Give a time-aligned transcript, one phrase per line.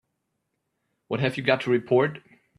[1.09, 2.23] What have you got to report?